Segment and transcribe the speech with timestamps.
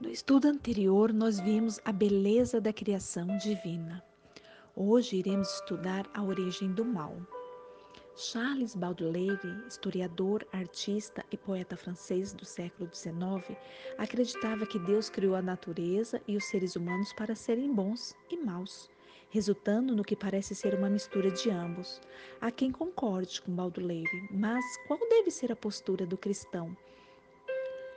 [0.00, 4.02] No estudo anterior, nós vimos a beleza da criação divina.
[4.74, 7.14] Hoje iremos estudar a origem do mal.
[8.16, 13.54] Charles Baudelaire, historiador, artista e poeta francês do século XIX,
[13.98, 18.88] acreditava que Deus criou a natureza e os seres humanos para serem bons e maus,
[19.28, 22.00] resultando no que parece ser uma mistura de ambos.
[22.40, 26.74] Há quem concorde com Baudelaire, mas qual deve ser a postura do cristão?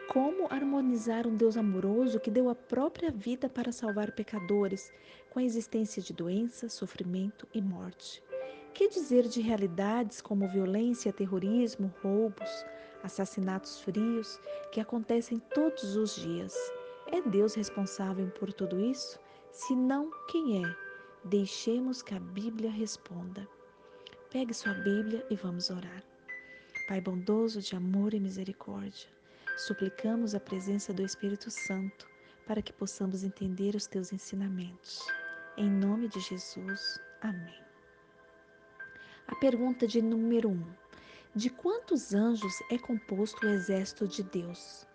[0.08, 4.92] Como harmonizar um Deus amoroso que deu a própria vida para salvar pecadores,
[5.30, 8.22] com a existência de doença, sofrimento e morte?
[8.74, 12.66] Que dizer de realidades como violência, terrorismo, roubos,
[13.02, 14.40] assassinatos frios
[14.72, 16.54] que acontecem todos os dias?
[17.08, 19.18] É Deus responsável por tudo isso?
[19.52, 20.76] Se não, quem é?
[21.24, 23.48] Deixemos que a Bíblia responda.
[24.30, 26.04] Pegue sua Bíblia e vamos orar.
[26.88, 29.08] Pai bondoso de amor e misericórdia,
[29.58, 32.08] suplicamos a presença do Espírito Santo
[32.46, 35.06] para que possamos entender os teus ensinamentos.
[35.56, 37.00] Em nome de Jesus.
[37.22, 37.64] Amém.
[39.28, 40.52] A pergunta de número 1.
[40.52, 40.74] Um,
[41.36, 44.86] de quantos anjos é composto o exército de Deus?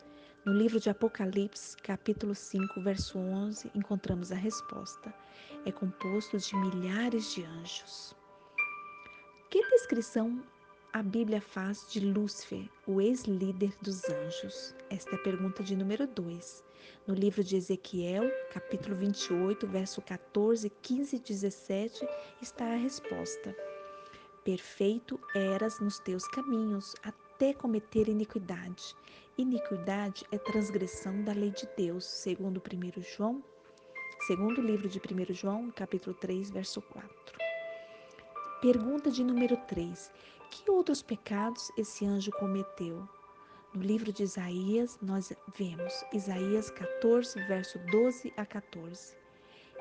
[0.45, 5.13] No livro de Apocalipse, capítulo 5, verso 11, encontramos a resposta.
[5.65, 8.15] É composto de milhares de anjos.
[9.51, 10.43] Que descrição
[10.93, 14.75] a Bíblia faz de Lúcifer, o ex-líder dos anjos?
[14.89, 16.65] Esta é a pergunta de número 2.
[17.07, 22.09] No livro de Ezequiel, capítulo 28, verso 14, 15 e 17,
[22.41, 23.55] está a resposta.
[24.45, 28.97] Perfeito eras nos teus caminhos, até cometer iniquidade.
[29.37, 33.45] Iniquidade é transgressão da lei de Deus, segundo 1 João,
[34.27, 37.39] segundo o livro de 1 João, capítulo 3, verso 4.
[38.61, 40.11] Pergunta de número 3.
[40.51, 43.07] Que outros pecados esse anjo cometeu?
[43.75, 49.15] No livro de Isaías, nós vemos Isaías 14, verso 12 a 14.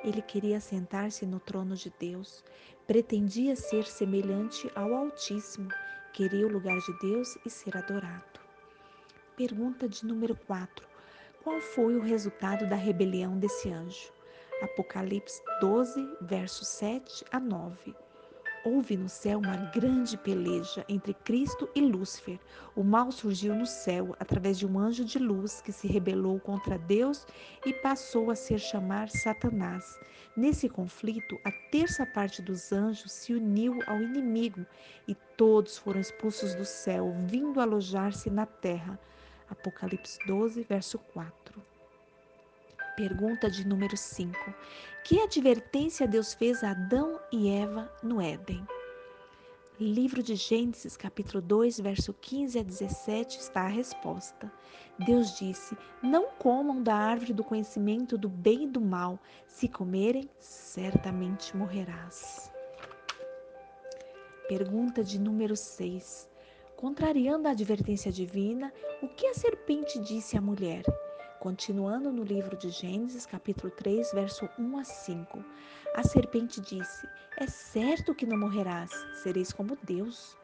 [0.03, 2.43] Ele queria sentar-se no trono de Deus,
[2.85, 5.69] pretendia ser semelhante ao Altíssimo,
[6.13, 8.39] queria o lugar de Deus e ser adorado.
[9.37, 10.85] Pergunta de número 4.
[11.43, 14.11] Qual foi o resultado da rebelião desse anjo?
[14.61, 18.06] Apocalipse 12, versos 7 a 9
[18.67, 22.37] houve no céu uma grande peleja entre Cristo e Lúcifer.
[22.75, 26.77] O mal surgiu no céu através de um anjo de luz que se rebelou contra
[26.77, 27.25] Deus
[27.65, 29.97] e passou a ser chamar Satanás.
[30.35, 34.65] Nesse conflito, a terça parte dos anjos se uniu ao inimigo
[35.07, 38.99] e todos foram expulsos do céu, vindo alojar-se na terra.
[39.49, 41.76] Apocalipse 12, verso 4.
[42.97, 44.33] Pergunta de número 5.
[45.03, 48.67] Que advertência Deus fez a Adão e Eva no Éden?
[49.79, 54.51] Livro de Gênesis, capítulo 2, verso 15 a 17, está a resposta.
[54.97, 59.19] Deus disse: Não comam da árvore do conhecimento do bem e do mal.
[59.45, 62.51] Se comerem, certamente morrerás.
[64.49, 66.27] Pergunta de número 6.
[66.75, 70.83] Contrariando a advertência divina, o que a serpente disse à mulher?
[71.39, 75.45] Continuando no livro de Gênesis, capítulo 3, verso 1 a 5.
[75.93, 78.89] A serpente disse: É certo que não morrerás,
[79.21, 80.35] sereis como Deus.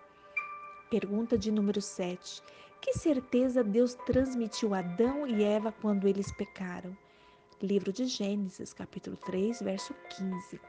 [0.91, 2.43] Pergunta de número 7.
[2.79, 6.95] Que certeza Deus transmitiu a Adão e Eva quando eles pecaram?
[7.59, 10.61] Livro de Gênesis, capítulo 3, verso 15.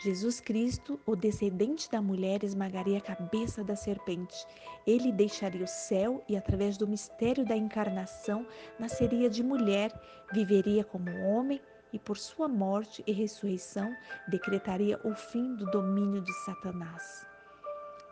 [0.00, 4.46] Jesus Cristo, o descendente da mulher, esmagaria a cabeça da serpente.
[4.86, 8.46] Ele deixaria o céu e, através do mistério da encarnação,
[8.78, 9.92] nasceria de mulher,
[10.32, 11.60] viveria como homem
[11.92, 13.94] e, por sua morte e ressurreição,
[14.28, 17.26] decretaria o fim do domínio de Satanás.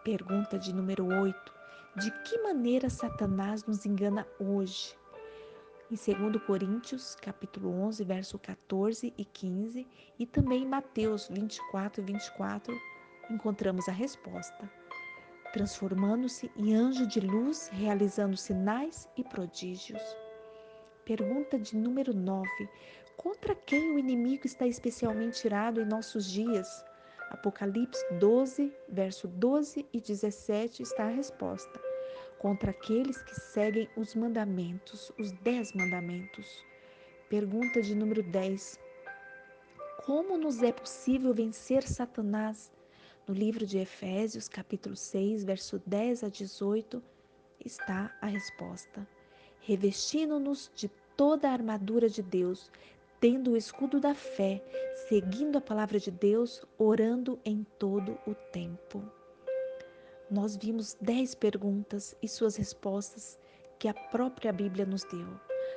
[0.05, 1.53] Pergunta de número 8.
[1.97, 4.97] De que maneira Satanás nos engana hoje?
[5.93, 9.87] Em 2 Coríntios, capítulo 11, verso 14 e 15,
[10.19, 12.75] e também em Mateus 24 e 24,
[13.31, 14.71] encontramos a resposta.
[15.53, 20.01] Transformando-se em anjo de luz, realizando sinais e prodígios.
[21.05, 22.49] Pergunta de número 9.
[23.19, 26.83] Contra quem o inimigo está especialmente irado em nossos dias?
[27.29, 31.92] Apocalipse 12, verso 12 e 17 está a resposta
[32.43, 36.67] contra aqueles que seguem os mandamentos, os dez mandamentos.
[37.31, 38.81] Pergunta de número 10.
[40.05, 42.73] Como nos é possível vencer Satanás?
[43.29, 47.01] No livro de Efésios, capítulo 6, verso 10 a 18,
[47.65, 49.07] está a resposta.
[49.61, 52.73] Revestindo-nos de toda a armadura de Deus,
[53.21, 54.61] tendo o escudo da fé,
[55.09, 59.22] seguindo a palavra de Deus, orando em todo o tempo
[60.33, 63.39] nós vimos dez perguntas e suas respostas
[63.79, 65.29] que a própria Bíblia nos deu.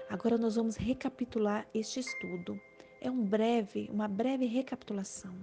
[0.09, 2.57] Agora nós vamos recapitular este estudo.
[3.01, 5.35] É um breve, uma breve recapitulação.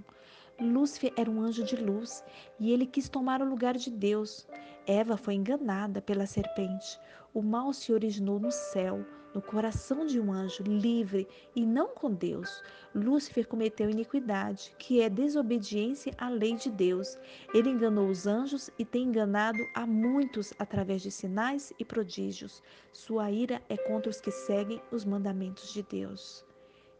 [0.62, 2.25] Lúcifer era um anjo de luz
[2.59, 4.47] e ele quis tomar o lugar de Deus.
[4.87, 6.99] Eva foi enganada pela serpente.
[7.35, 9.05] O mal se originou no céu,
[9.35, 11.26] no coração de um anjo livre
[11.56, 12.62] e não com Deus.
[12.94, 17.19] Lúcifer cometeu iniquidade, que é desobediência à lei de Deus.
[17.53, 22.62] Ele enganou os anjos e tem enganado a muitos através de sinais e prodígios.
[22.93, 26.44] Sua ira é contra os que seguem os mandamentos de Deus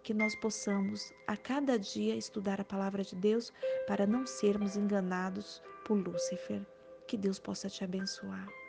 [0.02, 3.52] que nós possamos a cada dia estudar a palavra de Deus
[3.87, 6.64] para não sermos enganados por Lúcifer.
[7.06, 8.62] Que Deus possa te abençoar.